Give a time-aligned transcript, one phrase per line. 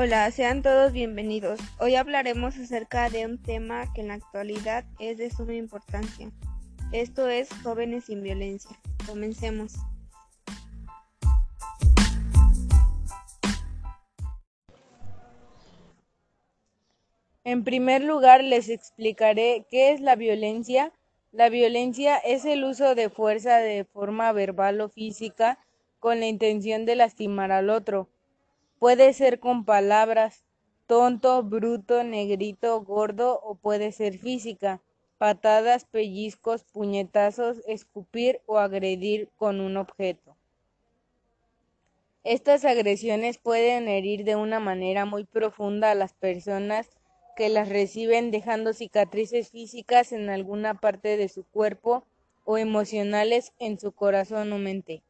[0.00, 1.58] Hola, sean todos bienvenidos.
[1.80, 6.30] Hoy hablaremos acerca de un tema que en la actualidad es de suma importancia.
[6.92, 8.70] Esto es jóvenes sin violencia.
[9.08, 9.74] Comencemos.
[17.42, 20.92] En primer lugar, les explicaré qué es la violencia.
[21.32, 25.58] La violencia es el uso de fuerza de forma verbal o física
[25.98, 28.08] con la intención de lastimar al otro.
[28.78, 30.44] Puede ser con palabras,
[30.86, 34.80] tonto, bruto, negrito, gordo o puede ser física,
[35.18, 40.36] patadas, pellizcos, puñetazos, escupir o agredir con un objeto.
[42.22, 46.88] Estas agresiones pueden herir de una manera muy profunda a las personas
[47.36, 52.04] que las reciben dejando cicatrices físicas en alguna parte de su cuerpo
[52.44, 55.02] o emocionales en su corazón o mente.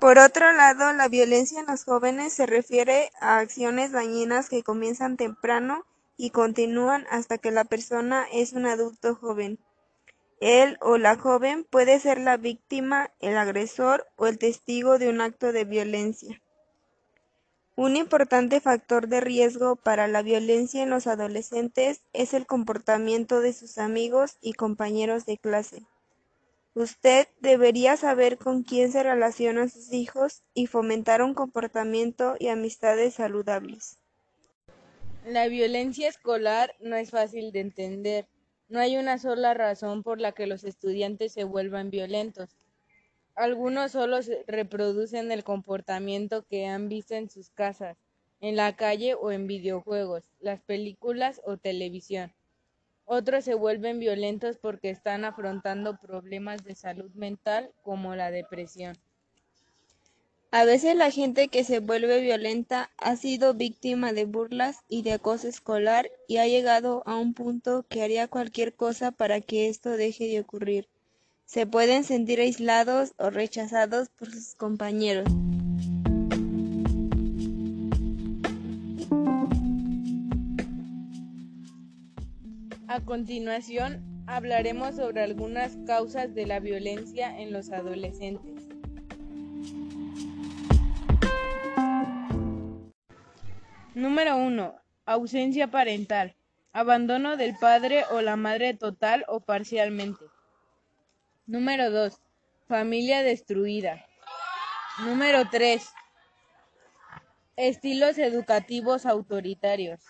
[0.00, 5.18] Por otro lado, la violencia en los jóvenes se refiere a acciones dañinas que comienzan
[5.18, 5.84] temprano
[6.16, 9.58] y continúan hasta que la persona es un adulto joven.
[10.40, 15.20] Él o la joven puede ser la víctima, el agresor o el testigo de un
[15.20, 16.40] acto de violencia.
[17.76, 23.52] Un importante factor de riesgo para la violencia en los adolescentes es el comportamiento de
[23.52, 25.86] sus amigos y compañeros de clase.
[26.74, 33.14] Usted debería saber con quién se relacionan sus hijos y fomentar un comportamiento y amistades
[33.14, 33.98] saludables.
[35.26, 38.28] La violencia escolar no es fácil de entender.
[38.68, 42.56] No hay una sola razón por la que los estudiantes se vuelvan violentos.
[43.34, 47.96] Algunos solo reproducen el comportamiento que han visto en sus casas,
[48.40, 52.32] en la calle o en videojuegos, las películas o televisión.
[53.12, 58.96] Otros se vuelven violentos porque están afrontando problemas de salud mental como la depresión.
[60.52, 65.14] A veces la gente que se vuelve violenta ha sido víctima de burlas y de
[65.14, 69.90] acoso escolar y ha llegado a un punto que haría cualquier cosa para que esto
[69.90, 70.88] deje de ocurrir
[71.46, 75.26] se pueden sentir aislados o rechazados por sus compañeros.
[83.00, 88.68] A continuación, hablaremos sobre algunas causas de la violencia en los adolescentes.
[93.94, 94.74] Número 1.
[95.06, 96.36] Ausencia parental.
[96.72, 100.26] Abandono del padre o la madre total o parcialmente.
[101.46, 102.20] Número 2.
[102.68, 104.04] Familia destruida.
[105.04, 105.88] Número 3.
[107.56, 110.00] Estilos educativos autoritarios.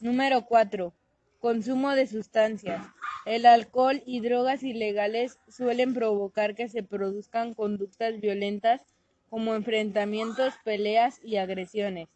[0.00, 0.94] Número 4.
[1.40, 2.84] Consumo de sustancias.
[3.24, 8.82] El alcohol y drogas ilegales suelen provocar que se produzcan conductas violentas
[9.30, 12.08] como enfrentamientos, peleas y agresiones.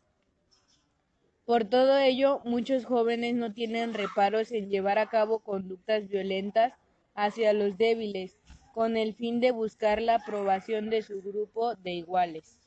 [1.44, 6.72] Por todo ello, muchos jóvenes no tienen reparos en llevar a cabo conductas violentas
[7.15, 8.37] hacia los débiles,
[8.75, 12.59] con el fin de buscar la aprobación de su grupo de iguales.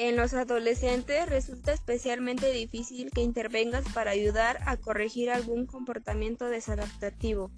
[0.00, 7.50] En los adolescentes resulta especialmente difícil que intervengas para ayudar a corregir algún comportamiento desadaptativo,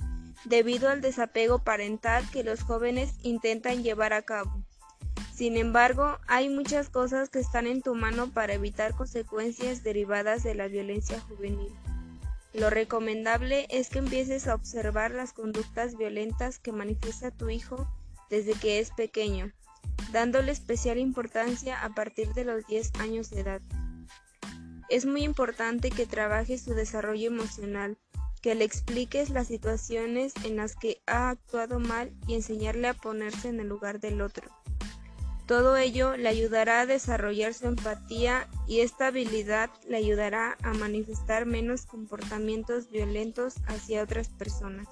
[0.44, 4.60] debido al desapego parental que los jóvenes intentan llevar a cabo.
[5.32, 10.56] Sin embargo, hay muchas cosas que están en tu mano para evitar consecuencias derivadas de
[10.56, 11.72] la violencia juvenil.
[12.54, 17.86] Lo recomendable es que empieces a observar las conductas violentas que manifiesta tu hijo
[18.30, 19.53] desde que es pequeño,
[20.12, 23.62] dándole especial importancia a partir de los 10 años de edad.
[24.88, 27.96] Es muy importante que trabajes su desarrollo emocional,
[28.42, 33.48] que le expliques las situaciones en las que ha actuado mal y enseñarle a ponerse
[33.48, 34.50] en el lugar del otro.
[35.46, 41.47] Todo ello le ayudará a desarrollar su empatía y esta habilidad le ayudará a manifestar
[41.47, 44.88] menos comportamientos violentos hacia otras personas.